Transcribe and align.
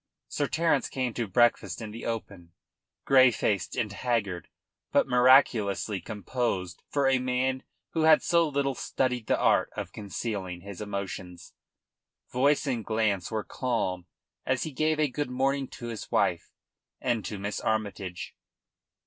Sir 0.29 0.47
Terence 0.47 0.89
came 0.89 1.13
to 1.13 1.27
breakfast 1.27 1.79
in 1.79 1.91
the 1.91 2.07
open, 2.07 2.53
grey 3.05 3.29
faced 3.29 3.75
and 3.75 3.93
haggard, 3.93 4.49
but 4.91 5.07
miraculously 5.07 6.01
composed 6.01 6.81
for 6.89 7.07
a 7.07 7.19
man 7.19 7.61
who 7.91 8.01
had 8.01 8.23
so 8.23 8.49
little 8.49 8.73
studied 8.73 9.27
the 9.27 9.37
art 9.37 9.69
of 9.77 9.91
concealing 9.91 10.61
his 10.61 10.81
emotions. 10.81 11.53
Voice 12.31 12.65
and 12.65 12.83
glance 12.83 13.29
were 13.29 13.43
calm 13.43 14.07
as 14.43 14.63
he 14.63 14.71
gave 14.71 14.99
a 14.99 15.07
good 15.07 15.29
morning 15.29 15.67
to 15.67 15.89
his 15.89 16.09
wife 16.09 16.49
and 16.99 17.23
to 17.23 17.37
Miss 17.37 17.59
Armytage. 17.61 18.35